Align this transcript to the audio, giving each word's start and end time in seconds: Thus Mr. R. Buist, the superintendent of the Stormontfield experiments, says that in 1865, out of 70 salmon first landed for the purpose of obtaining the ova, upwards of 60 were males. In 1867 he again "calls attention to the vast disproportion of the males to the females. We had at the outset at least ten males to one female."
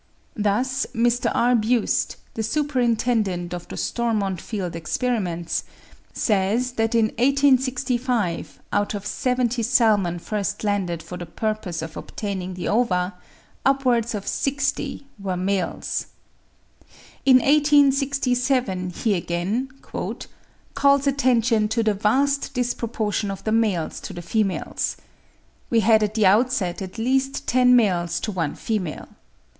Thus 0.35 0.87
Mr. 0.95 1.31
R. 1.35 1.53
Buist, 1.53 2.15
the 2.33 2.41
superintendent 2.41 3.53
of 3.53 3.67
the 3.67 3.75
Stormontfield 3.77 4.75
experiments, 4.75 5.63
says 6.11 6.71
that 6.71 6.95
in 6.95 7.09
1865, 7.19 8.59
out 8.73 8.95
of 8.95 9.05
70 9.05 9.61
salmon 9.61 10.17
first 10.17 10.63
landed 10.63 11.03
for 11.03 11.17
the 11.17 11.27
purpose 11.27 11.83
of 11.83 11.95
obtaining 11.95 12.55
the 12.55 12.67
ova, 12.67 13.13
upwards 13.63 14.15
of 14.15 14.25
60 14.27 15.05
were 15.21 15.37
males. 15.37 16.07
In 17.23 17.35
1867 17.35 18.89
he 18.89 19.13
again 19.13 19.69
"calls 19.83 21.05
attention 21.05 21.67
to 21.67 21.83
the 21.83 21.93
vast 21.93 22.55
disproportion 22.55 23.29
of 23.29 23.43
the 23.43 23.51
males 23.51 23.99
to 23.99 24.13
the 24.13 24.23
females. 24.23 24.97
We 25.69 25.81
had 25.81 26.01
at 26.01 26.15
the 26.15 26.25
outset 26.25 26.81
at 26.81 26.97
least 26.97 27.45
ten 27.45 27.75
males 27.75 28.19
to 28.21 28.31
one 28.31 28.55
female." 28.55 29.07